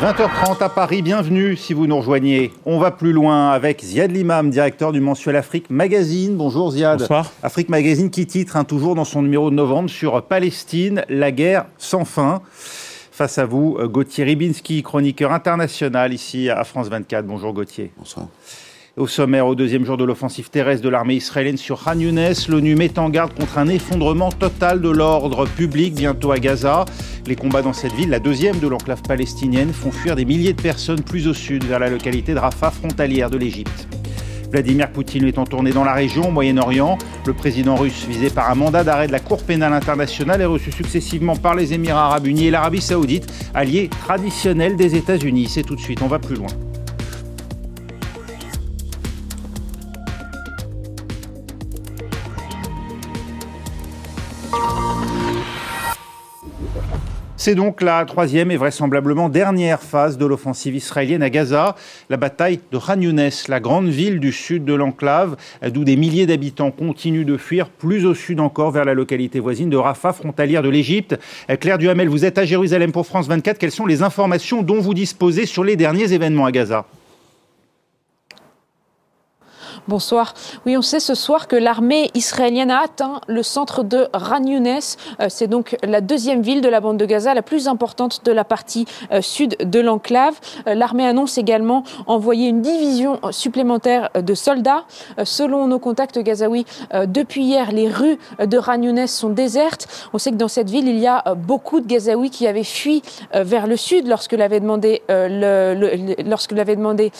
[0.00, 2.52] 20h30 à Paris, bienvenue si vous nous rejoignez.
[2.64, 6.38] On va plus loin avec Ziad Limam, directeur du mensuel Afrique Magazine.
[6.38, 7.00] Bonjour Ziad.
[7.00, 7.30] Bonsoir.
[7.42, 11.66] Afrique Magazine qui titre hein, toujours dans son numéro de novembre sur Palestine, la guerre
[11.76, 12.40] sans fin.
[13.12, 17.26] Face à vous, Gauthier Ribinski, chroniqueur international ici à France 24.
[17.26, 17.92] Bonjour Gauthier.
[17.98, 18.28] Bonsoir.
[18.96, 22.74] Au sommaire, au deuxième jour de l'offensive terrestre de l'armée israélienne sur Khan Younes, l'ONU
[22.74, 26.84] met en garde contre un effondrement total de l'ordre public bientôt à Gaza.
[27.24, 30.60] Les combats dans cette ville, la deuxième de l'enclave palestinienne, font fuir des milliers de
[30.60, 33.86] personnes plus au sud, vers la localité de Rafah, frontalière de l'Égypte.
[34.50, 36.98] Vladimir Poutine est en tournée dans la région, au Moyen-Orient.
[37.26, 40.72] Le président russe, visé par un mandat d'arrêt de la Cour pénale internationale, est reçu
[40.72, 45.46] successivement par les Émirats arabes unis et l'Arabie saoudite, allié traditionnel des États-Unis.
[45.48, 46.48] C'est tout de suite, on va plus loin.
[57.42, 61.74] C'est donc la troisième et vraisemblablement dernière phase de l'offensive israélienne à Gaza,
[62.10, 65.38] la bataille de Khan Younes, la grande ville du sud de l'enclave,
[65.70, 69.70] d'où des milliers d'habitants continuent de fuir, plus au sud encore, vers la localité voisine
[69.70, 71.18] de Rafah, frontalière de l'Égypte.
[71.60, 73.56] Claire Duhamel, vous êtes à Jérusalem pour France 24.
[73.56, 76.84] Quelles sont les informations dont vous disposez sur les derniers événements à Gaza?
[79.88, 80.34] Bonsoir.
[80.66, 84.80] Oui, on sait ce soir que l'armée israélienne a atteint le centre de Ran Younes.
[85.28, 88.44] C'est donc la deuxième ville de la bande de Gaza, la plus importante de la
[88.44, 88.84] partie
[89.20, 90.38] sud de l'enclave.
[90.66, 94.84] L'armée annonce également envoyer une division supplémentaire de soldats.
[95.24, 96.66] Selon nos contacts gazaouis,
[97.06, 99.88] depuis hier, les rues de Ran Younes sont désertes.
[100.12, 103.02] On sait que dans cette ville, il y a beaucoup de Gazaouis qui avaient fui
[103.34, 107.12] vers le sud lorsque l'avait demandé, le, le, lorsque l'avait demandé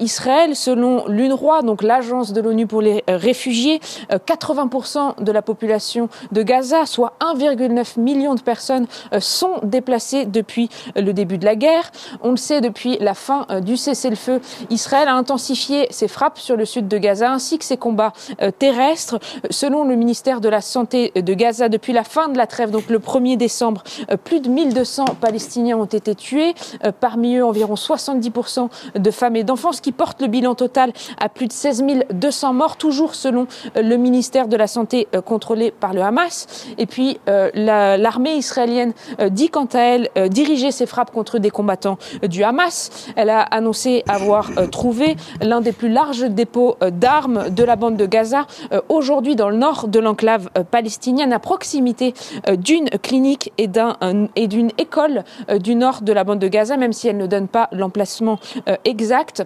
[0.00, 0.56] Israël.
[0.56, 6.86] Selon l'UNRWA, donc l'agence de l'ONU pour les réfugiés, 80% de la population de Gaza,
[6.86, 8.86] soit 1,9 million de personnes,
[9.20, 11.90] sont déplacées depuis le début de la guerre.
[12.22, 14.40] On le sait depuis la fin du cessez-le-feu.
[14.70, 18.14] Israël a intensifié ses frappes sur le sud de Gaza ainsi que ses combats
[18.58, 19.18] terrestres.
[19.50, 22.88] Selon le ministère de la Santé de Gaza, depuis la fin de la trêve, donc
[22.88, 23.82] le 1er décembre,
[24.24, 26.54] plus de 1200 Palestiniens ont été tués.
[27.00, 31.28] Parmi eux, environ 70% de femmes et d'enfants, ce qui porte le bilan total à
[31.28, 35.94] plus de 16 000 200 morts, toujours selon le ministère de la Santé contrôlé par
[35.94, 36.46] le Hamas.
[36.78, 38.92] Et puis, l'armée israélienne
[39.30, 42.90] dit quant à elle diriger ses frappes contre des combattants du Hamas.
[43.16, 48.06] Elle a annoncé avoir trouvé l'un des plus larges dépôts d'armes de la bande de
[48.06, 48.46] Gaza,
[48.88, 52.14] aujourd'hui dans le nord de l'enclave palestinienne, à proximité
[52.56, 55.24] d'une clinique et d'une école
[55.60, 58.38] du nord de la bande de Gaza, même si elle ne donne pas l'emplacement
[58.84, 59.44] exact.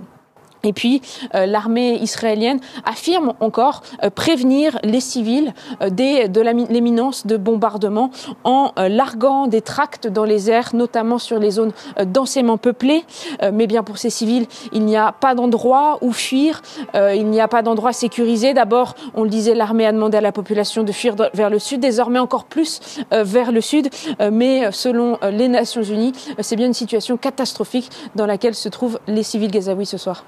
[0.65, 1.03] Et puis,
[1.35, 8.11] euh, l'armée israélienne affirme encore euh, prévenir les civils euh, des, de l'imminence de bombardements
[8.45, 11.73] en larguant des tracts dans les airs, notamment sur les zones
[12.07, 13.05] densément peuplées.
[13.53, 16.63] mais bien pour ces civils, il n'y a pas d'endroit où fuir,
[16.95, 18.55] il n'y a pas d'endroit sécurisé.
[18.55, 21.81] D'abord, on le disait, l'armée a demandé à la population de fuir vers le sud,
[21.81, 22.81] désormais encore plus
[23.11, 23.89] vers le sud.
[24.33, 29.23] mais selon les Nations Unies, c'est bien une situation catastrophique dans laquelle se trouvent les
[29.23, 30.25] civils gazaouis ce soir.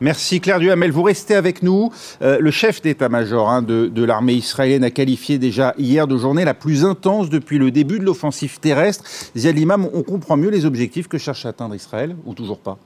[0.00, 0.92] Merci Claire Duhamel.
[0.92, 1.90] Vous restez avec nous.
[2.20, 6.52] Euh, le chef d'état-major hein, de, l'armée israélienne a qualifié déjà hier de journée la
[6.52, 9.04] plus intense depuis le début de l'offensive terrestre.
[9.36, 12.78] Ziad Imam, on comprend mieux les objectifs que cherche à atteindre Israël ou toujours pas?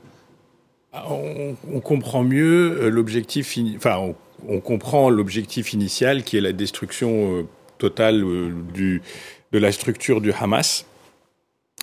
[0.93, 4.13] On, on, comprend mieux l'objectif, enfin,
[4.49, 7.43] on, comprend l'objectif initial qui est la destruction euh,
[7.79, 8.53] totale euh,
[9.53, 10.85] de la structure du Hamas.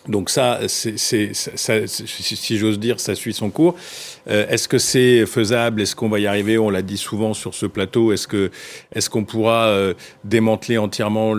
[0.07, 3.75] Donc ça, si j'ose dire, ça suit son cours.
[4.29, 5.81] Euh, est-ce que c'est faisable?
[5.81, 6.57] Est-ce qu'on va y arriver?
[6.57, 8.13] On l'a dit souvent sur ce plateau.
[8.13, 8.51] Est-ce que,
[8.93, 9.93] est-ce qu'on pourra euh,
[10.23, 11.33] démanteler entièrement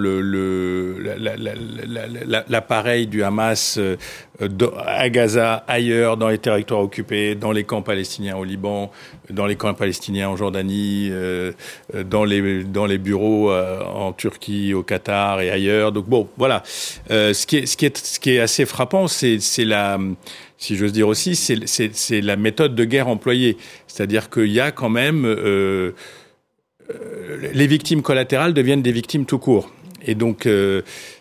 [2.49, 3.97] l'appareil du Hamas euh,
[4.41, 8.93] à Gaza, ailleurs, dans les territoires occupés, dans les camps palestiniens au Liban,
[9.31, 11.53] dans les camps palestiniens en Jordanie, euh,
[12.05, 15.91] dans les dans les bureaux euh, en Turquie, au Qatar et ailleurs.
[15.91, 16.63] Donc bon, voilà.
[17.11, 19.99] Euh, ce qui est ce qui est ce qui est assez frappant, c'est la
[20.57, 23.57] si j'ose dire aussi, c'est la méthode de guerre employée.
[23.89, 25.27] C'est-à-dire qu'il y a quand même
[27.53, 29.71] les victimes collatérales deviennent des victimes tout court.
[30.05, 30.49] Et donc,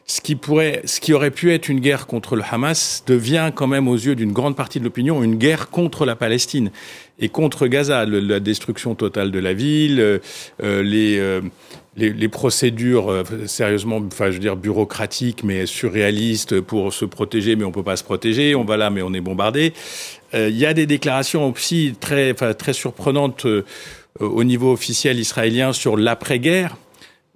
[0.10, 3.68] ce qui pourrait, ce qui aurait pu être une guerre contre le Hamas devient quand
[3.68, 6.72] même aux yeux d'une grande partie de l'opinion une guerre contre la Palestine
[7.20, 10.20] et contre Gaza, la destruction totale de la ville, euh,
[10.62, 11.42] les, euh,
[11.98, 17.58] les, les, procédures euh, sérieusement, enfin je veux dire bureaucratiques mais surréalistes pour se protéger,
[17.58, 18.56] mais on peut pas se protéger.
[18.56, 19.74] On va là, mais on est bombardé.
[20.34, 23.46] Il y a des déclarations aussi très, très surprenantes
[24.20, 26.78] au niveau officiel israélien sur l'après-guerre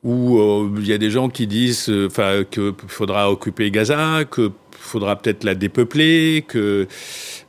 [0.03, 5.15] où il y a des gens qui disent enfin qu'il faudra occuper Gaza, que faudra
[5.15, 6.87] peut-être la dépeupler, que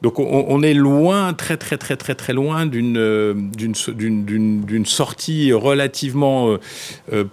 [0.02, 6.58] donc on, est loin, très très très très très loin d'une d'une d'une sortie relativement
[7.12, 7.24] euh,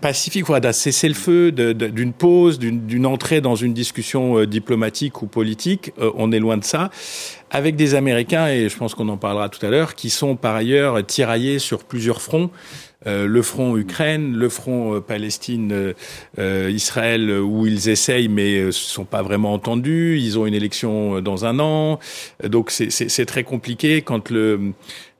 [0.00, 5.92] pacifique, voilà, d'un cessez-le-feu, d'une pause, d'une entrée dans une discussion euh, diplomatique ou politique.
[5.98, 6.90] Euh, on est loin de ça.
[7.50, 10.56] Avec des Américains, et je pense qu'on en parlera tout à l'heure, qui sont par
[10.56, 12.50] ailleurs tiraillés sur plusieurs fronts.
[13.06, 15.94] Euh, le front Ukraine, le front Palestine,
[16.38, 20.18] Israël, où ils essayent mais ne sont pas vraiment entendus.
[20.20, 21.98] Ils ont une élection dans un an,
[22.44, 24.72] donc c'est très compliqué quand le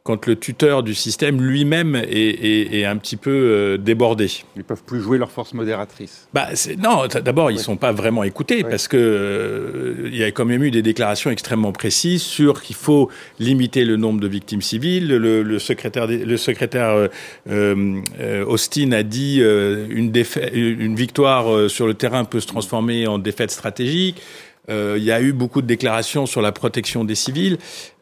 [0.05, 4.29] quand le tuteur du système lui-même est, un petit peu euh, débordé.
[4.57, 6.27] Ils peuvent plus jouer leur force modératrice.
[6.35, 10.33] Bah, non, d'abord, ils ne sont pas vraiment écoutés parce que euh, il y a
[10.33, 14.63] quand même eu des déclarations extrêmement précises sur qu'il faut limiter le nombre de victimes
[14.63, 15.07] civiles.
[15.07, 17.09] Le, secrétaire, le secrétaire
[17.49, 20.13] euh, Austin a dit une,
[20.53, 24.21] une victoire sur le terrain peut se transformer en défaite stratégique.
[24.69, 27.59] Il y a eu beaucoup de déclarations sur la protection des civils.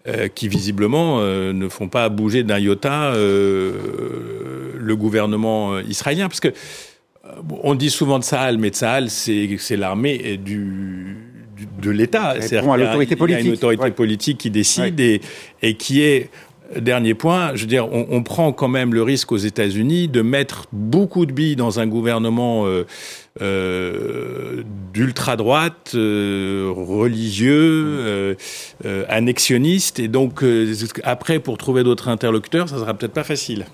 [0.08, 6.26] Euh, qui visiblement euh, ne font pas bouger d'un iota euh, le gouvernement israélien.
[6.26, 6.54] Parce que
[7.62, 11.18] on dit souvent de Sahel, mais Sahel, c'est l'armée du,
[11.82, 12.36] de l'État.
[12.40, 13.40] C'est à l'autorité politique.
[13.40, 15.20] Il y a une autorité politique qui décide et,
[15.60, 16.30] et qui est
[16.78, 20.22] Dernier point, je veux dire, on, on prend quand même le risque aux États-Unis de
[20.22, 22.86] mettre beaucoup de billes dans un gouvernement euh,
[23.40, 28.34] euh, d'ultra droite, euh, religieux,
[28.84, 30.44] euh, annexionniste, et donc
[31.04, 33.66] après, pour trouver d'autres interlocuteurs, ça sera peut-être pas facile.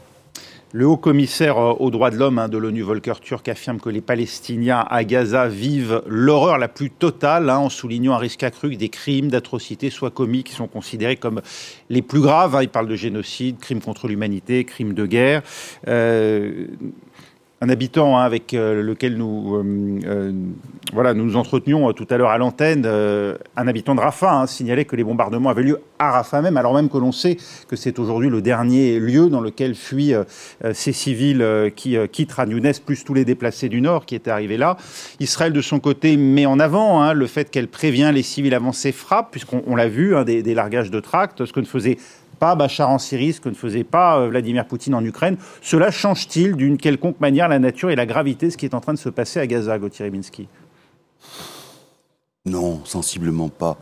[0.72, 4.00] Le haut commissaire aux droits de l'homme hein, de l'ONU, Volker Turk, affirme que les
[4.02, 8.76] Palestiniens à Gaza vivent l'horreur la plus totale, hein, en soulignant un risque accru que
[8.76, 11.40] des crimes, d'atrocités soient commis, qui sont considérés comme
[11.88, 12.56] les plus graves.
[12.56, 12.62] Hein.
[12.62, 15.42] Il parle de génocide, crimes contre l'humanité, crimes de guerre.
[17.62, 20.32] Un habitant hein, avec euh, lequel nous, euh, euh,
[20.92, 24.84] voilà, nous nous entretenions tout à l'heure à l'antenne, un habitant de Rafah, hein, signalait
[24.84, 27.38] que les bombardements avaient lieu à Rafah même, alors même que l'on sait
[27.68, 30.14] que c'est aujourd'hui le dernier lieu dans lequel fuient
[30.72, 34.76] ces civils qui quittent Younes, plus tous les déplacés du Nord qui étaient arrivés là.
[35.20, 38.72] Israël, de son côté, met en avant hein, le fait qu'elle prévient les civils avant
[38.72, 41.96] ces frappes, puisqu'on l'a vu, des, des largages de tracts, ce que ne faisait
[42.38, 45.36] pas Bachar en Syrie, ce que ne faisait pas euh, Vladimir Poutine en Ukraine.
[45.62, 48.80] Cela change-t-il d'une quelconque manière la nature et la gravité de ce qui est en
[48.80, 50.48] train de se passer à Gaza, Gauthier Ribinski
[52.44, 53.78] Non, sensiblement pas.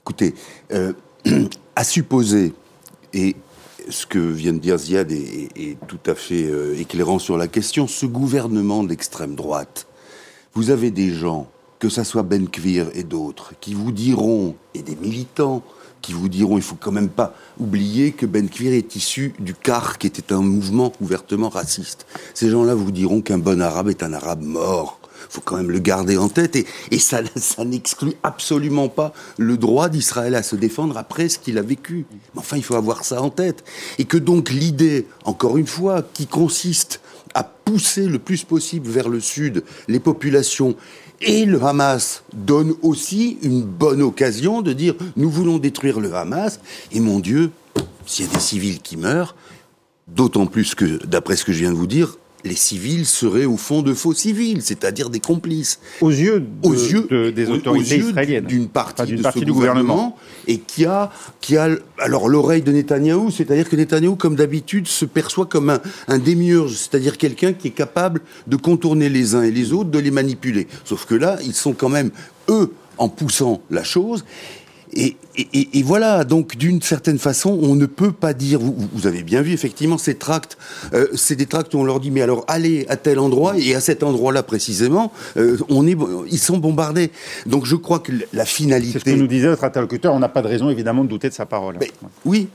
[0.00, 0.34] Écoutez,
[0.72, 0.92] euh,
[1.76, 2.54] à supposer,
[3.12, 3.36] et
[3.88, 7.86] ce que vient de dire Ziad est, tout à fait euh, éclairant sur la question,
[7.86, 9.86] ce gouvernement d'extrême droite,
[10.54, 11.48] vous avez des gens,
[11.78, 15.62] que ce soit Ben Kvir et d'autres, qui vous diront, et des militants,
[16.06, 19.54] qui vous diront, il faut quand même pas oublier que Ben Kvir est issu du
[19.54, 22.06] CAR, qui était un mouvement ouvertement raciste.
[22.32, 25.00] Ces gens-là vous diront qu'un bon arabe est un arabe mort.
[25.28, 29.56] Il faut quand même le garder en tête et, ça, ça n'exclut absolument pas le
[29.56, 32.06] droit d'Israël à se défendre après ce qu'il a vécu.
[32.12, 33.64] Mais enfin, il faut avoir ça en tête.
[33.98, 37.00] Et que donc l'idée, encore une fois, qui consiste
[37.34, 40.76] à pousser le plus possible vers le sud les populations
[41.20, 46.60] et le Hamas donne aussi une bonne occasion de dire nous voulons détruire le Hamas.
[46.92, 47.50] Et mon Dieu,
[48.04, 49.34] s'il y a des civils qui meurent,
[50.08, 53.56] d'autant plus que, d'après ce que je viens de vous dire, les civils seraient au
[53.56, 55.80] fond de faux civils, c'est-à-dire des complices.
[56.00, 58.46] Aux yeux, aux yeux des autorités israéliennes.
[58.46, 60.16] D'une partie, du gouvernement,
[60.46, 61.68] et qui a, qui a
[61.98, 66.74] alors l'oreille de Netanyahou, c'est-à-dire que Netanyahou, comme d'habitude, se perçoit comme un, un démiurge,
[66.74, 70.66] c'est-à-dire quelqu'un qui est capable de contourner les uns et les autres, de les manipuler.
[70.84, 72.10] Sauf que là, ils sont quand même,
[72.48, 74.24] eux, en poussant la chose.
[74.96, 79.52] Et, voilà, donc d'une certaine façon, on ne peut pas dire, vous, avez bien vu
[79.52, 80.56] effectivement ces tracts,
[80.94, 83.74] euh, c'est des tracts où on leur dit, mais alors allez à tel endroit, et
[83.74, 85.96] à cet endroit-là précisément, euh, on est,
[86.30, 87.10] ils sont bombardés.
[87.44, 88.92] Donc je crois que la finalité...
[88.92, 91.28] C'est ce que nous disait notre interlocuteur, on n'a pas de raison évidemment de douter
[91.28, 91.78] de sa parole.
[92.24, 92.48] oui,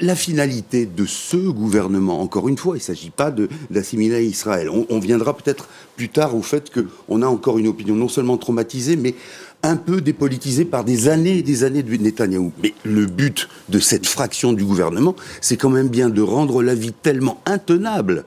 [0.00, 3.32] la, finalité de ce gouvernement, encore une fois, il ne s'agit pas
[3.70, 4.68] d'assimiler Israël.
[4.70, 8.96] On, viendra peut-être plus tard au fait qu'on a encore une opinion non seulement traumatisée,
[8.96, 9.14] mais
[9.62, 12.52] un peu dépolitisé par des années et des années de Netanyahou.
[12.62, 16.74] Mais le but de cette fraction du gouvernement, c'est quand même bien de rendre la
[16.74, 18.24] vie tellement intenable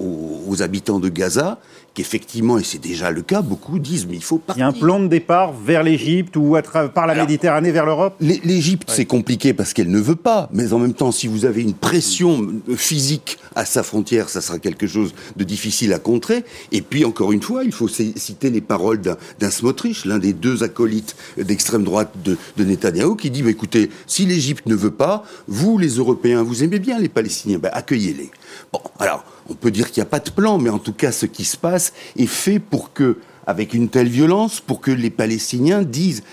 [0.00, 1.58] aux, habitants de Gaza
[1.96, 4.58] qu'effectivement, et c'est déjà le cas, beaucoup disent mais il faut partir.
[4.58, 7.86] Il y a un plan de départ vers l'Égypte ou à par la Méditerranée vers
[7.86, 8.14] l'Europe?
[8.20, 11.62] L'Égypte, c'est compliqué parce qu'elle ne veut pas, mais en même temps, si vous avez
[11.62, 16.44] une pression physique à sa frontière, ça sera quelque chose de difficile à contrer.
[16.70, 20.62] Et puis, encore une fois, il faut citer les paroles d'un Smotrich, l'un des deux
[20.62, 25.24] acolytes d'extrême droite de, de Netanyahou, qui dit bah, écoutez, si l'Égypte ne veut pas,
[25.48, 28.30] vous, les Européens, vous aimez bien les Palestiniens, ben, accueillez-les.
[28.72, 31.12] Bon, alors, on peut dire qu'il n'y a pas de plan, mais en tout cas,
[31.12, 31.85] ce qui se passe
[32.16, 33.16] est fait pour que
[33.46, 36.24] avec une telle violence pour que les Palestiniens disent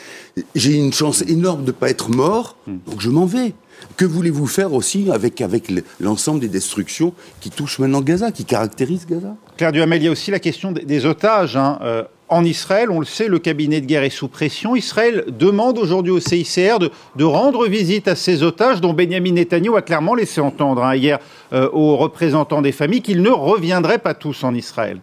[0.55, 3.53] j'ai une chance énorme de ne pas être mort, donc je m'en vais.
[3.97, 9.05] Que voulez-vous faire aussi avec, avec l'ensemble des destructions qui touchent maintenant Gaza, qui caractérisent
[9.05, 9.35] Gaza?
[9.57, 11.57] Claire Duhamel, il y a aussi la question des otages.
[11.57, 11.77] Hein.
[11.81, 14.75] Euh, en Israël, on le sait, le cabinet de guerre est sous pression.
[14.75, 19.81] Israël demande aujourd'hui au CICR de, rendre visite à ces otages dont Benjamin Netanyahu a
[19.81, 21.19] clairement laissé entendre hein, hier
[21.51, 25.01] euh, aux représentants des familles qu'ils ne reviendraient pas tous en Israël.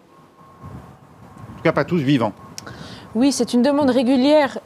[1.61, 2.33] En tout cas, pas tous vivants.
[3.15, 4.61] Oui, c'est une demande régulière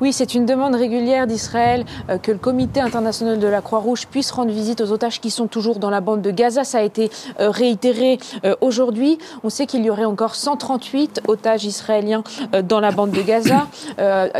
[0.00, 4.30] oui, c'est une demande régulière d'Israël euh, que le Comité international de la Croix-Rouge puisse
[4.30, 6.64] rendre visite aux otages qui sont toujours dans la bande de Gaza.
[6.64, 9.18] Ça a été euh, réitéré euh, aujourd'hui.
[9.44, 12.22] On sait qu'il y aurait encore 138 otages israéliens
[12.64, 13.66] dans la bande de Gaza.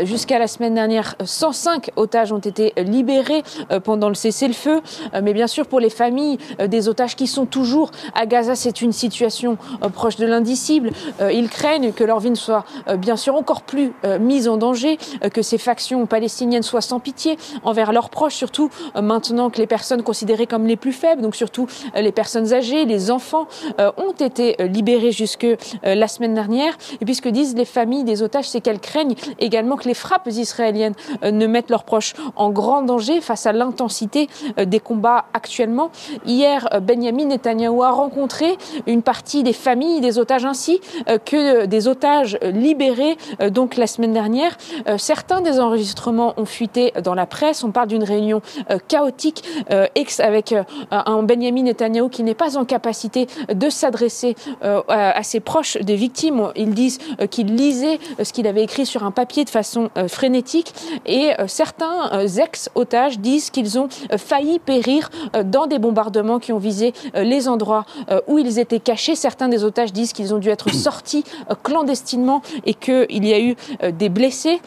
[0.03, 3.43] Jusqu'à la semaine dernière, 105 otages ont été libérés
[3.83, 4.81] pendant le cessez-le-feu.
[5.21, 8.91] Mais bien sûr, pour les familles des otages qui sont toujours à Gaza, c'est une
[8.91, 9.57] situation
[9.93, 10.91] proche de l'indicible.
[11.31, 12.65] Ils craignent que leur vie ne soit
[12.97, 14.97] bien sûr encore plus mise en danger
[15.29, 19.67] que ces factions palestiniennes soient sans pitié envers leurs proches, surtout euh, maintenant que les
[19.67, 23.47] personnes considérées comme les plus faibles, donc surtout euh, les personnes âgées, les enfants,
[23.79, 25.47] euh, ont été libérés jusque
[25.83, 26.77] la semaine dernière.
[27.01, 29.93] Et puis ce que disent les familles des otages, c'est qu'elles craignent également que les
[29.93, 30.93] frappes israéliennes
[31.23, 35.91] ne mettent leurs proches en grand danger face à l'intensité des combats actuellement.
[36.25, 38.57] Hier, Benjamin Netanyahu a rencontré
[38.87, 40.79] une partie des familles des otages ainsi
[41.25, 43.17] que des otages libérés
[43.51, 44.57] donc la semaine dernière.
[44.97, 47.63] Certains des enregistrements ont fuité dans la presse.
[47.63, 49.87] On parle d'une réunion euh, chaotique euh,
[50.19, 55.77] avec euh, un Benjamin Netanyahu qui n'est pas en capacité de s'adresser à ses proches
[55.77, 56.51] des victimes.
[56.55, 56.99] Ils disent
[57.29, 60.73] qu'il lisait ce qu'il avait écrit sur un papier de façon frénétique
[61.05, 65.09] et certains ex-otages disent qu'ils ont failli périr
[65.43, 67.85] dans des bombardements qui ont visé les endroits
[68.27, 69.15] où ils étaient cachés.
[69.15, 71.23] Certains des otages disent qu'ils ont dû être sortis
[71.63, 73.55] clandestinement et qu'il y a eu
[73.91, 74.59] des blessés.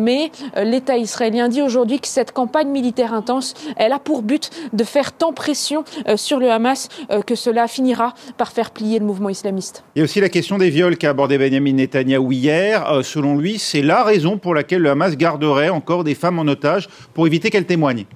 [0.00, 4.22] Euh, mais euh, l'État israélien dit aujourd'hui que cette campagne militaire intense, elle a pour
[4.22, 6.88] but de faire tant pression euh, sur le Hamas
[7.26, 9.84] que cela finira par faire plier le mouvement islamiste.
[9.94, 13.00] Il y a aussi la question des viols qu'a abordé Benjamin Netanyahou hier.
[13.02, 16.88] selon lui, c'est la raison pour laquelle le Hamas garderait encore des femmes en otage
[17.14, 18.06] pour éviter qu'elles témoignent.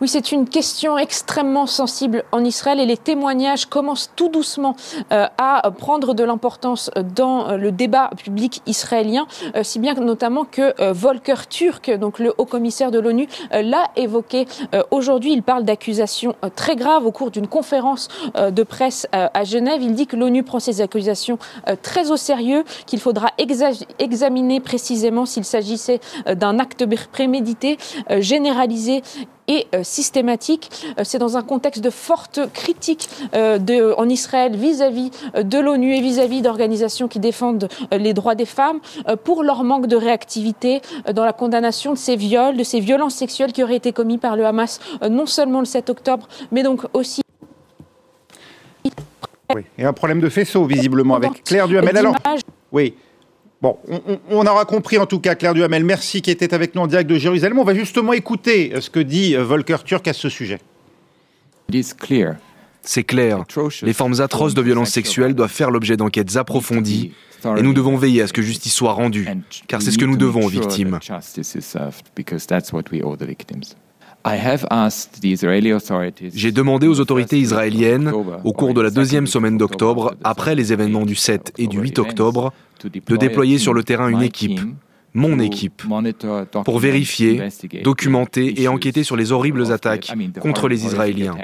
[0.00, 4.74] Oui, c'est une question extrêmement sensible en Israël et les témoignages commencent tout doucement
[5.12, 9.26] euh, à prendre de l'importance dans euh, le débat public israélien,
[9.56, 14.46] euh, si bien notamment que Volker Turk, donc le haut commissaire de l'ONU, l'a évoqué
[14.90, 15.32] aujourd'hui.
[15.32, 19.82] Il parle d'accusations très graves au cours d'une conférence de presse à Genève.
[19.82, 21.38] Il dit que l'ONU prend ces accusations
[21.82, 23.28] très au sérieux, qu'il faudra
[23.98, 27.76] examiner précisément s'il s'agissait d'un acte prémédité,
[28.18, 29.02] généralisé
[29.50, 30.70] et euh, systématique.
[30.98, 35.94] Euh, c'est dans un contexte de forte critique euh, de, en Israël vis-à-vis de l'ONU
[35.94, 38.78] et vis-à-vis d'organisations qui défendent les droits des femmes
[39.24, 40.80] pour leur manque de réactivité
[41.12, 44.36] dans la condamnation de ces viols, de ces violences sexuelles qui auraient été commis par
[44.36, 44.78] le Hamas
[45.08, 47.22] non seulement le 7 octobre, mais donc aussi
[49.54, 49.62] oui.
[49.78, 51.96] Et un problème de faisceau, visiblement, avec Claire Duhamel.
[51.96, 52.14] Alors,
[52.70, 52.94] oui,
[53.62, 53.76] Bon,
[54.30, 57.10] on, aura compris en tout cas, Claire Duhamel, merci qui était avec nous en direct
[57.10, 57.58] de Jérusalem.
[57.58, 60.60] On va justement écouter ce que dit euh, Volker Turk à ce sujet.
[62.82, 63.44] C'est clair.
[63.82, 67.12] Les formes atroces de violences sexuelles doivent faire l'objet d'enquêtes approfondies
[67.44, 69.28] et nous devons veiller à ce que justice soit rendue,
[69.68, 70.98] car c'est ce que nous devons aux victimes.
[76.34, 78.12] J'ai demandé aux autorités israéliennes,
[78.44, 81.98] au cours de la deuxième semaine d'octobre, après les événements du 7 et du 8
[81.98, 82.52] octobre,
[82.84, 84.60] de déployer sur le terrain une équipe,
[85.14, 85.82] mon équipe,
[86.64, 87.42] pour vérifier,
[87.82, 91.36] documenter et enquêter sur les horribles attaques contre les Israéliens.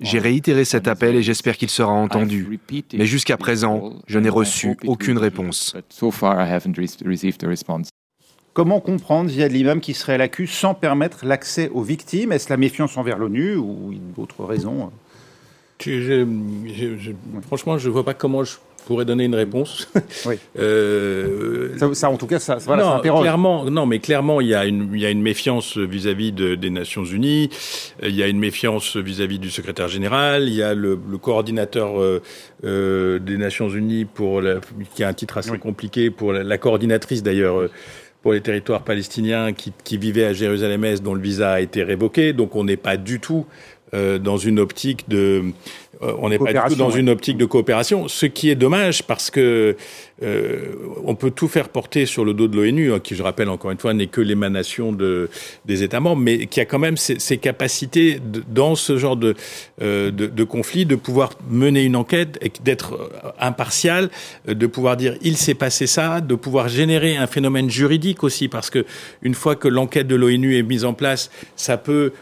[0.00, 2.60] J'ai réitéré cet appel et j'espère qu'il sera entendu.
[2.96, 5.76] Mais jusqu'à présent, je n'ai reçu aucune réponse.
[8.54, 12.30] Comment comprendre Ziad Limam qu'Israël accuse sans permettre l'accès aux victimes?
[12.30, 14.92] Est-ce la méfiance envers l'ONU ou d'autres raisons?
[17.46, 18.54] Franchement, je ne vois pas comment je
[18.86, 19.88] pourrais donner une réponse.
[20.26, 20.36] Oui.
[20.58, 24.54] euh, ça, en tout cas, ça, voilà, non, ça clairement, non, mais clairement, il y
[24.54, 27.50] a une, il y a une méfiance vis-à-vis de, des Nations Unies.
[28.02, 30.44] Il y a une méfiance vis-à-vis du secrétaire général.
[30.48, 32.22] Il y a le, le coordinateur euh,
[32.64, 34.60] euh, des Nations Unies pour la,
[34.94, 37.68] qui a un titre assez compliqué pour la, la coordinatrice d'ailleurs.
[38.24, 42.32] Pour les territoires palestiniens qui, qui vivaient à Jérusalem-Est dont le visa a été révoqué.
[42.32, 43.44] Donc on n'est pas du tout
[43.92, 45.52] euh, dans une optique de
[46.18, 49.30] on n'est pas du tout dans une optique de coopération, ce qui est dommage parce
[49.30, 49.76] que
[50.22, 53.48] euh, on peut tout faire porter sur le dos de l'ONU, hein, qui, je rappelle
[53.48, 55.28] encore une fois, n'est que l'émanation de,
[55.64, 59.34] des États membres, mais qui a quand même ces, capacités dans ce genre de,
[59.82, 64.08] euh, de, de, conflit de pouvoir mener une enquête d'être euh, impartial,
[64.46, 68.70] de pouvoir dire il s'est passé ça, de pouvoir générer un phénomène juridique aussi, parce
[68.70, 68.86] que
[69.22, 72.12] une fois que l'enquête de l'ONU est mise en place, ça peut,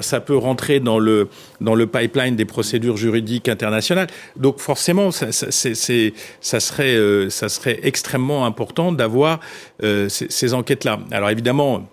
[0.00, 1.28] ça peut rentrer dans le,
[1.60, 3.17] dans le pipeline des procédures juridiques
[3.48, 4.08] internationales.
[4.36, 9.40] Donc forcément, ça, serait ça serait extrêmement important d'avoir
[9.82, 11.00] euh, ces, enquêtes-là.
[11.10, 11.88] Alors évidemment,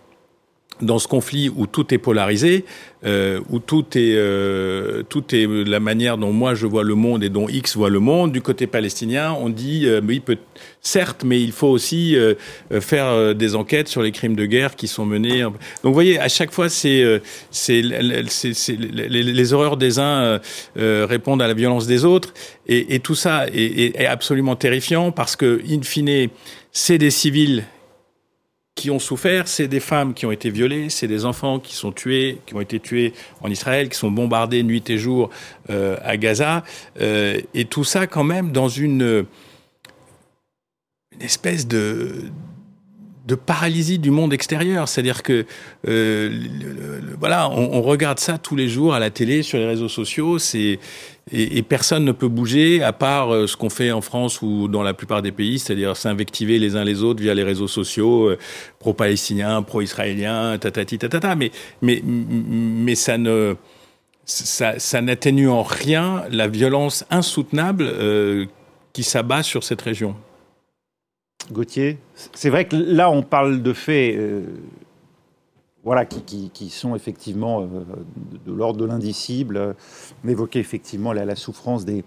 [0.82, 2.65] dans ce conflit où tout est polarisé,
[3.05, 7.24] euh, où tout est euh, tout est la manière dont moi je vois le monde
[7.24, 8.32] et dont X voit le monde.
[8.32, 10.38] Du côté palestinien, on dit oui, peut,
[10.82, 12.17] certes, mais il faut aussi
[12.82, 15.41] faire des enquêtes sur les crimes de guerre qui sont menés.
[15.41, 15.53] Donc
[15.84, 20.39] vous voyez, à chaque fois, c'est c'est les, les, horreurs des uns
[20.75, 22.34] répondent à la violence des autres,
[22.67, 26.29] et, et tout ça est, est, absolument terrifiant parce que in fine,
[26.72, 27.63] c'est des civils
[28.86, 31.92] qui ont souffert, c'est des femmes qui ont été violées, c'est des enfants qui sont
[31.92, 35.32] tués, qui ont été tués en Israël, qui sont bombardés nuit et jour
[35.72, 36.63] euh, à Gaza,
[37.01, 39.25] euh, et tout ça quand même dans une,
[41.13, 42.25] une espèce de,
[43.25, 44.88] de paralysie du monde extérieur.
[44.88, 45.46] C'est-à-dire que
[45.88, 46.39] euh,
[47.20, 50.39] voilà, on, regarde ça tous les jours à la télé, sur les réseaux sociaux.
[50.39, 50.79] C'est
[51.32, 54.67] et, et, personne ne peut bouger à part euh, ce qu'on fait en France ou
[54.67, 58.29] dans la plupart des pays, c'est-à-dire s'invectiver les uns les autres via les réseaux sociaux,
[58.29, 58.38] euh,
[58.77, 61.36] pro-palestiniens, pro-israéliens, tatati tatata.
[61.36, 61.51] Mais
[61.82, 63.55] mais mais ça ne
[64.25, 68.46] ça, ça n'atténue en rien la violence insoutenable euh,
[68.94, 70.15] qui s'abat sur cette région.
[71.52, 72.00] Gauthier,
[72.34, 74.16] c'est vrai que là on parle de faits
[75.86, 77.68] voilà, qui, sont effectivement euh,
[78.46, 79.75] de, l'ordre de l'indicible.
[80.24, 82.04] On évoquait effectivement la, souffrance des,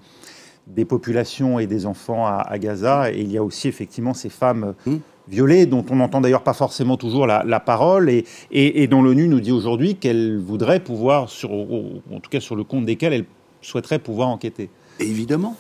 [0.66, 3.12] des, populations et des enfants à, Gaza.
[3.12, 4.97] Et il y a aussi effectivement ces femmes mmh.
[5.28, 9.40] violées, dont on n'entend d'ailleurs pas forcément toujours la, parole, et, et, dont l'ONU nous
[9.40, 13.26] dit aujourd'hui qu'elle voudrait pouvoir, sur, en tout cas sur le compte desquelles elle
[13.62, 14.71] souhaiterait pouvoir enquêter.
[14.99, 15.57] Évidemment.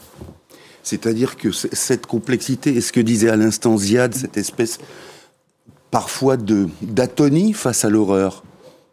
[0.88, 4.78] C'est-à-dire que cette complexité, et ce que disait à l'instant Ziad, cette espèce
[5.90, 8.42] parfois d'atonie face à l'horreur.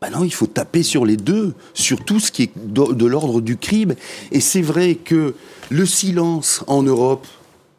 [0.02, 3.40] Ben non, il faut taper sur les deux, sur tout ce qui est de, l'ordre
[3.40, 3.96] du crime.
[4.34, 5.36] Et c'est vrai que
[5.70, 7.26] le silence en Europe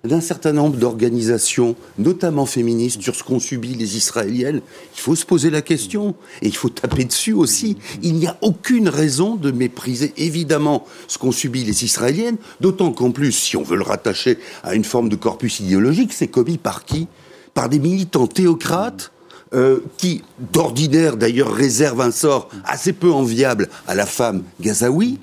[0.07, 4.61] d'un certain nombre d'organisations, notamment féministes, sur ce qu'ont subi les Israéliennes,
[4.95, 7.77] il faut se poser la question et il faut taper dessus aussi.
[8.03, 13.11] Il n'y a aucune raison de mépriser évidemment ce qu'ont subi les Israéliennes, d'autant qu'en
[13.11, 16.85] plus, si on veut le rattacher à une forme de corpus idéologique, c'est commis par
[16.85, 17.09] qui?
[17.55, 19.13] Par des militants théocrates
[19.55, 25.19] euh, qui, d'ordinaire d'ailleurs, réservent un sort assez peu enviable à la femme gazaoui,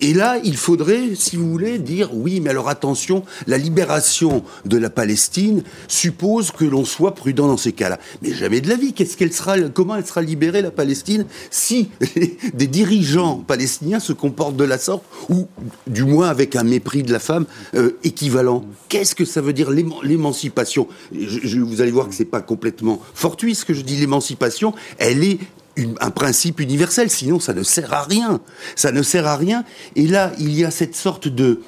[0.00, 4.76] et là, il faudrait, si vous voulez, dire oui, mais alors attention, la libération de
[4.76, 7.98] la Palestine suppose que l'on soit prudent dans ces cas-là.
[8.20, 8.94] Mais jamais de la vie.
[9.72, 11.88] Comment elle sera libérée la Palestine si
[12.54, 15.48] des dirigeants palestiniens se comportent de la sorte ou
[15.86, 18.64] du moins avec un mépris de la femme euh, équivalent?
[18.88, 20.88] Qu'est-ce que ça veut dire l'émancipation?
[21.10, 23.96] Vous allez voir que c'est pas complètement fortuit ce que je dis.
[23.96, 25.38] L'émancipation, elle est
[26.00, 28.40] un principe universel, sinon ça ne sert à rien.
[28.74, 29.64] Ça ne sert à rien.
[29.94, 31.60] Et là, il y a cette sorte de...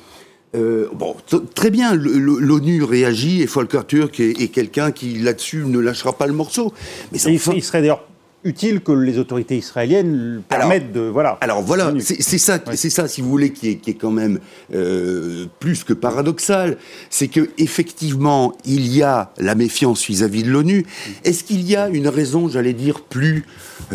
[0.57, 1.15] Euh, bon,
[1.55, 6.33] très bien, l'ONU réagit et Volker Turk est, quelqu'un qui là-dessus ne lâchera pas le
[6.33, 6.73] morceau.
[7.13, 8.05] Mais ça, il, serait d'ailleurs
[8.45, 11.39] utile que les autorités israéliennes permettent de voilà.
[11.41, 14.39] Alors voilà, c'est ça, c'est ça, si vous voulez, qui est, qui est quand même
[14.75, 16.79] euh, plus que paradoxal,
[17.11, 20.87] c'est que effectivement il y a la méfiance vis-à-vis de l'ONU.
[21.25, 23.45] Est-ce qu'il y a une raison, j'allais dire, plus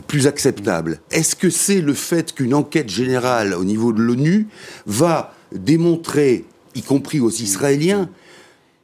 [0.07, 0.99] plus acceptable?
[1.11, 4.47] Est-ce que c'est le fait qu'une enquête générale au niveau de l'ONU
[4.85, 8.09] va démontrer, y compris aux Israéliens,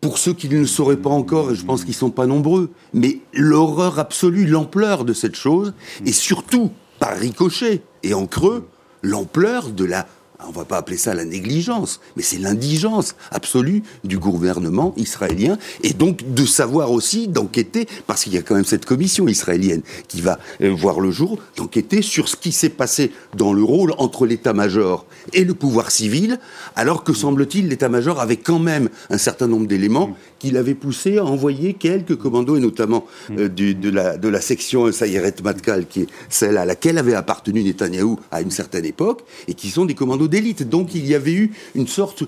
[0.01, 2.25] pour ceux qui ne le sauraient pas encore, et je pense qu'ils ne sont pas
[2.25, 5.73] nombreux, mais l'horreur absolue, l'ampleur de cette chose,
[6.05, 8.67] et surtout, par ricochet et en creux,
[9.01, 10.07] l'ampleur de la
[10.47, 15.93] on va pas appeler ça la négligence, mais c'est l'indigence absolue du gouvernement israélien, et
[15.93, 20.21] donc de savoir aussi d'enquêter, parce qu'il y a quand même cette commission israélienne qui
[20.21, 24.25] va euh, voir le jour, d'enquêter sur ce qui s'est passé dans le rôle entre
[24.25, 26.39] l'état-major et le pouvoir civil,
[26.75, 31.25] alors que semble-t-il l'état-major avait quand même un certain nombre d'éléments qui l'avaient poussé à
[31.25, 36.07] envoyer quelques commandos, et notamment euh, de, la, de la section Sayeret Matkal, qui est
[36.29, 40.28] celle à laquelle avait appartenu Netanyahou à une certaine époque, et qui sont des commandos
[40.29, 40.67] d'élite.
[40.67, 42.23] Donc il y avait eu une sorte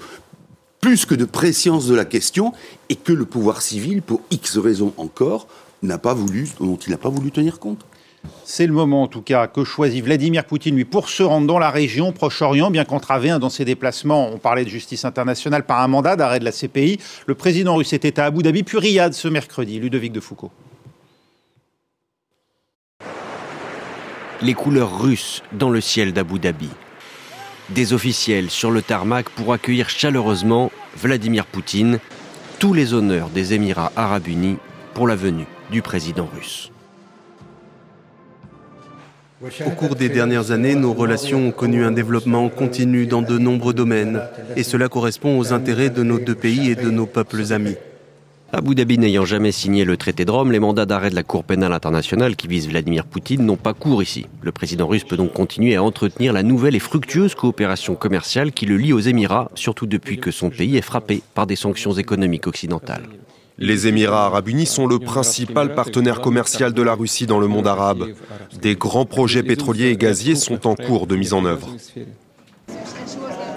[0.82, 2.54] plus que de préscience de la question,
[2.90, 5.48] et que le pouvoir civil, pour X raisons encore,
[5.84, 7.86] n'a pas voulu, dont il n'a pas voulu tenir compte.
[8.44, 11.58] C'est le moment en tout cas que choisit Vladimir Poutine lui pour se rendre dans
[11.58, 14.30] la région Proche-Orient, bien qu'entravé hein, dans ses déplacements.
[14.32, 17.00] On parlait de justice internationale par un mandat d'arrêt de la CPI.
[17.26, 19.80] Le président russe était à Abu Dhabi puis Riyad ce mercredi.
[19.80, 20.52] Ludovic de Foucault.
[24.44, 26.70] Les couleurs russes dans le ciel d'Abu Dhabi.
[27.74, 32.00] Des officiels sur le tarmac pour accueillir chaleureusement Vladimir Poutine.
[32.60, 34.58] Tous les honneurs des Émirats arabes unis
[34.94, 36.70] pour la venue du président russe.
[39.66, 43.74] Au cours des dernières années, nos relations ont connu un développement continu dans de nombreux
[43.74, 44.22] domaines,
[44.58, 47.78] et cela correspond aux intérêts de nos deux pays et de nos peuples amis.
[48.54, 51.46] Abu Dhabi n'ayant jamais signé le traité de Rome, les mandats d'arrêt de la Cour
[51.46, 54.26] pénale internationale qui vise Vladimir Poutine n'ont pas cours ici.
[54.42, 58.66] Le président russe peut donc continuer à entretenir la nouvelle et fructueuse coopération commerciale qui
[58.66, 62.46] le lie aux Émirats, surtout depuis que son pays est frappé par des sanctions économiques
[62.46, 63.08] occidentales.
[63.58, 67.68] Les Émirats arabes unis sont le principal partenaire commercial de la Russie dans le monde
[67.68, 68.08] arabe.
[68.62, 71.70] Des grands projets pétroliers et gaziers sont en cours de mise en œuvre.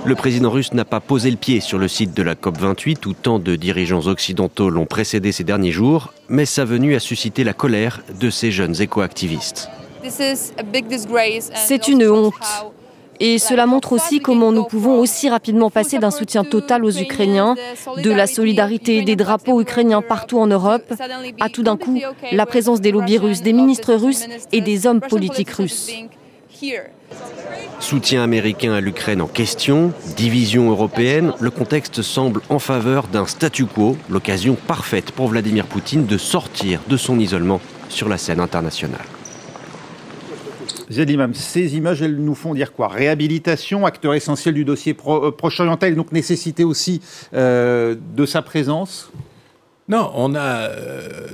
[0.06, 3.14] Le président russe n'a pas posé le pied sur le site de la COP28 où
[3.14, 7.54] tant de dirigeants occidentaux l'ont précédé ces derniers jours, mais sa venue a suscité la
[7.54, 9.70] colère de ces jeunes écoactivistes.
[10.06, 12.34] C'est une honte.
[13.20, 17.54] Et cela montre aussi comment nous pouvons aussi rapidement passer d'un soutien total aux Ukrainiens,
[18.02, 20.92] de la solidarité des drapeaux ukrainiens partout en Europe,
[21.40, 21.98] à tout d'un coup
[22.32, 25.90] la présence des lobbies russes, des ministres russes et des hommes politiques russes.
[27.80, 33.66] Soutien américain à l'Ukraine en question, division européenne, le contexte semble en faveur d'un statu
[33.66, 39.04] quo, l'occasion parfaite pour Vladimir Poutine de sortir de son isolement sur la scène internationale.
[40.90, 42.88] Ziad Imam, ces images, elles nous font dire quoi?
[42.88, 47.00] Réhabilitation, acteur essentiel du dossier pro, euh, proche-oriental, donc nécessité aussi
[47.34, 49.10] euh, de sa présence?
[49.88, 51.28] Non, on a, euh,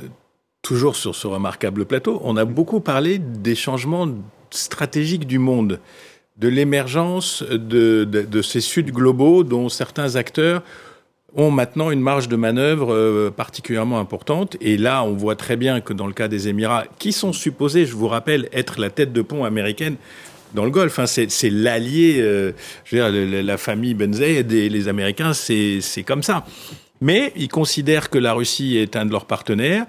[0.63, 4.09] toujours sur ce remarquable plateau, on a beaucoup parlé des changements
[4.51, 5.81] stratégiques du monde,
[6.37, 10.63] de l'émergence de, ces Suds globaux dont certains acteurs
[11.37, 14.57] ont maintenant une marge de manœuvre euh, particulièrement importante.
[14.61, 17.87] Et là, on voit très bien que dans le cas des Émirats, qui sont supposés,
[17.87, 19.97] je vous rappelle, être la tête de pont américaine
[20.55, 22.53] dans le Golfe, hein, c'est l'allié, euh,
[22.91, 26.45] la famille Ben Zayed et les Américains, c'est comme ça.
[27.01, 29.87] Mais ils considèrent que la Russie est un de leurs partenaires,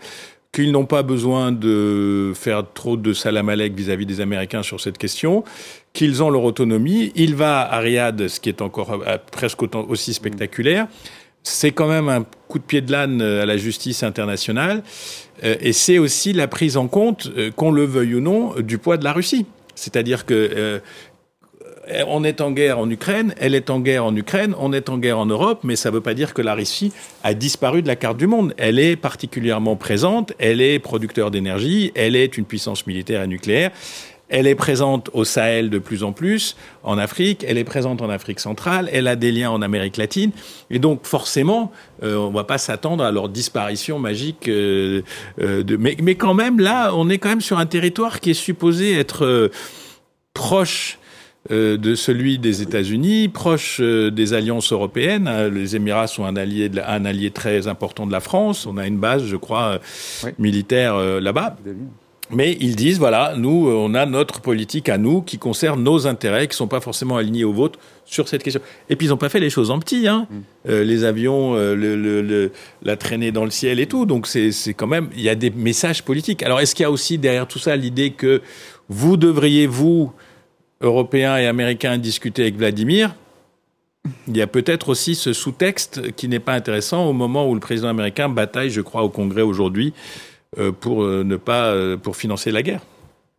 [0.52, 4.98] qu'ils n'ont pas besoin de faire trop de salam alek vis-à-vis des Américains sur cette
[4.98, 5.44] question,
[5.94, 7.12] qu'ils ont leur autonomie.
[7.16, 10.88] Il va à Riyad, ce qui est encore euh, presque autant, aussi spectaculaire
[11.44, 14.84] c'est quand même un coup de pied de l'âne euh, à la justice internationale,
[15.44, 18.78] euh, et c'est aussi la prise en compte, euh, qu'on le veuille ou non, du
[18.78, 19.46] poids de la Russie.
[19.74, 20.82] C'est-à-dire que
[22.08, 24.98] on est en guerre en Ukraine, elle est en guerre en Ukraine, on est en
[24.98, 26.92] guerre en Europe, mais ça ne veut pas dire que la Russie
[27.24, 28.54] a disparu de la carte du monde.
[28.58, 33.72] Elle est particulièrement présente, elle est producteur d'énergie, elle est une puissance militaire et nucléaire.
[34.34, 38.10] Elle est présente au Sahel de plus en plus, en Afrique, elle est présente en
[38.10, 40.32] Afrique centrale, elle a des liens en Amérique latine,
[40.70, 44.48] et donc forcément, euh, on ne va pas s'attendre à leur disparition magique.
[44.48, 45.02] Euh,
[45.42, 48.36] euh, mais, mais, quand même, là, on est quand même sur un territoire qui est
[48.36, 49.52] supposé être
[50.34, 50.98] proche
[51.50, 55.30] de celui des États-Unis, proche des alliances européennes.
[55.54, 58.68] Les Émirats sont un allié, un allié très important de la France.
[58.68, 59.80] On a une base, je crois,
[60.38, 61.58] militaire là-bas.
[62.34, 66.08] Mais ils disent, voilà, nous, euh, on a notre politique à nous qui concerne nos
[66.08, 68.62] intérêts, qui ne sont pas forcément alignés aux vôtres sur cette question.
[68.90, 70.28] Et puis, ils n'ont pas fait les choses en petit, hein.
[70.30, 70.36] Mm.
[70.70, 72.52] Euh, les avions, euh, le, le,
[72.84, 74.06] la traînée dans le ciel et tout.
[74.06, 76.42] Donc, c'est quand même, il y a des messages politiques.
[76.44, 78.42] Alors, est-ce qu'il y a aussi derrière tout ça l'idée que
[78.88, 80.12] vous devriez, vous,
[80.82, 83.16] Européens et Américains, discuter avec Vladimir
[84.28, 87.60] il y a peut-être aussi ce sous-texte qui n'est pas intéressant au moment où le
[87.60, 89.94] président américain bataille, je crois, au Congrès aujourd'hui
[90.58, 92.82] euh, pour euh, ne pas euh, pour financer la guerre.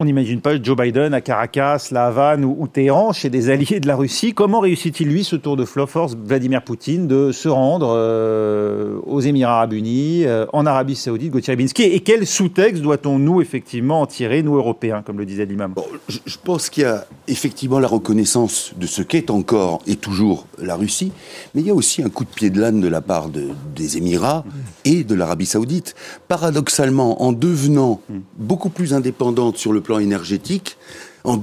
[0.03, 3.87] On n'imagine pas Joe Biden à Caracas, La Havane ou, Téhéran, chez des alliés de
[3.87, 4.35] la Russie.
[4.35, 9.59] Comment réussit-il, lui, ce tour de force, Vladimir Poutine, de se rendre euh, aux Émirats
[9.59, 14.43] arabes unis, euh, en Arabie saoudite, Gauthier Et quel sous-texte doit-on, nous, effectivement, en tirer,
[14.43, 15.73] nous, Européens, comme le disait l'imam?
[15.73, 19.95] Bon, je, je, pense qu'il y a effectivement la reconnaissance de ce qu'est encore et
[19.95, 21.13] toujours la Russie,
[21.55, 23.51] mais il y a aussi un coup de pied de l'âne de la part de,
[23.77, 24.45] des Émirats
[24.85, 25.95] et de l'Arabie saoudite.
[26.27, 28.19] Paradoxalement, en devenant mm.
[28.37, 30.77] beaucoup plus indépendante sur le plan énergétique,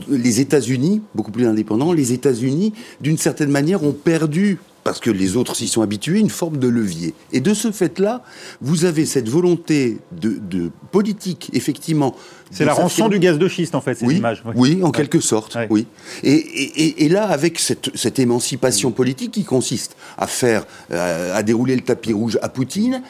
[0.10, 5.36] les États-Unis, beaucoup plus indépendants, les États-Unis, d'une certaine manière, ont perdu parce que les
[5.36, 7.14] autres s'y sont habitués, une forme de levier.
[7.32, 8.24] Et de ce fait-là,
[8.62, 12.16] vous avez cette volonté de, politique, effectivement.
[12.50, 14.44] C'est la rançon du gaz de schiste, en fait, ces oui, images.
[14.56, 15.86] Oui, en quelque sorte, oui.
[16.24, 22.14] Et, là, avec cette, émancipation politique qui consiste à faire, euh, à dérouler le tapis
[22.14, 23.04] rouge à Poutine,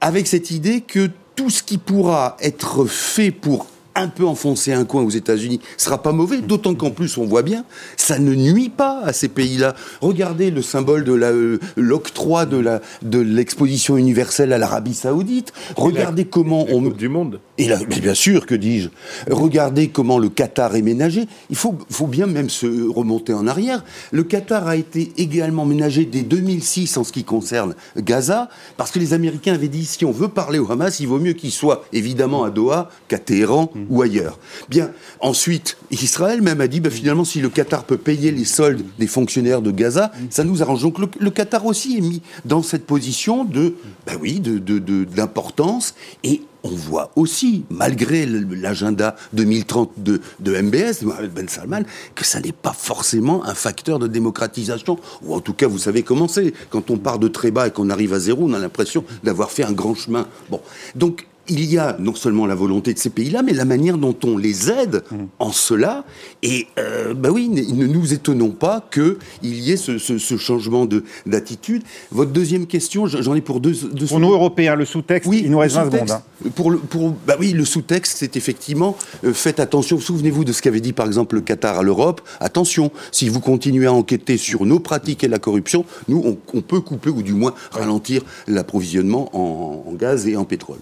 [0.00, 4.84] avec cette idée que tout ce qui pourra être fait pour un peu enfoncer un
[4.84, 7.64] coin aux États-Unis sera pas mauvais, d'autant qu'en plus on voit bien,
[7.96, 9.74] ça ne nuit pas à ces pays-là.
[10.00, 15.52] Regardez le symbole de euh, l'octroi de la de l'exposition universelle à l'Arabie Saoudite.
[15.76, 17.40] Regardez comment on du monde.
[17.58, 18.88] Et là, bien sûr, que dis-je
[19.30, 21.26] Regardez comment le Qatar est ménagé.
[21.50, 23.84] Il faut, faut bien même se remonter en arrière.
[24.12, 28.98] Le Qatar a été également ménagé dès 2006 en ce qui concerne Gaza, parce que
[28.98, 31.84] les Américains avaient dit si on veut parler au Hamas, il vaut mieux qu'il soit
[31.92, 33.85] évidemment à Doha qu'à Téhéran mm.
[33.88, 34.38] Ou ailleurs.
[34.68, 38.84] Bien, ensuite, Israël même a dit bah, finalement, si le Qatar peut payer les soldes
[38.98, 40.82] des fonctionnaires de Gaza, ça nous arrange.
[40.82, 43.74] Donc le, Qatar aussi est mis dans cette position de,
[44.06, 51.02] bah oui, d'importance de, de, et on voit aussi, malgré l'agenda 2030 de, de MBS,
[51.02, 51.82] Mohamed Ben Salman,
[52.14, 54.98] que ça n'est pas forcément un facteur de démocratisation.
[55.22, 56.52] Ou en tout cas, vous savez comment c'est.
[56.70, 59.52] Quand on part de très bas et qu'on arrive à zéro, on a l'impression d'avoir
[59.52, 60.26] fait un grand chemin.
[60.50, 60.60] Bon.
[60.96, 64.16] Donc, il y a non seulement la volonté de ces pays-là, mais la manière dont
[64.24, 65.16] on les aide mmh.
[65.38, 66.04] en cela.
[66.42, 69.98] Et euh, bah oui, ne nous étonnons pas qu'il y ait ce,
[70.38, 70.86] changement
[71.26, 71.82] d'attitude.
[72.10, 73.74] Votre deuxième question, j'en ai pour deux.
[73.92, 76.10] deux pour nous Européens, le sous-texte, oui, il nous reste 20 secondes.
[76.10, 76.22] Hein.
[76.54, 79.98] Pour, le, pour, bah oui, le sous-texte, c'est effectivement euh, faites attention.
[79.98, 82.20] Souvenez-vous de ce qu'avait dit par exemple le Qatar à l'Europe.
[82.40, 86.80] Attention, si vous continuez à enquêter sur nos pratiques et la corruption, nous, on, peut
[86.80, 90.78] couper ou du moins ralentir l'approvisionnement en gaz et en pétrole.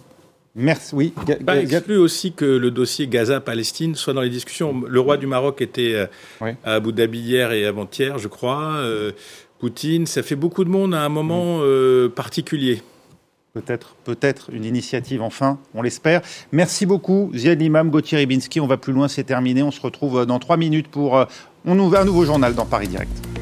[0.54, 0.94] Merci.
[0.94, 1.14] Oui.
[1.44, 4.82] Pas exclu aussi que le dossier Gaza-Palestine soit dans les discussions.
[4.86, 5.94] Le roi du Maroc était
[6.40, 8.74] euh, à Abu Dhabi hier et avant-hier, je crois.
[8.76, 9.12] Euh,
[9.58, 12.82] Poutine, ça fait beaucoup de monde à un moment euh, particulier.
[13.52, 16.22] Peut-être, peut-être une initiative enfin, on l'espère.
[16.50, 18.60] Merci beaucoup, Ziad Imam, Gauthier Ribinski.
[18.60, 19.62] On va plus loin, c'est terminé.
[19.62, 21.24] On se retrouve dans trois minutes pour
[21.64, 23.33] on un nouveau journal dans Paris Direct.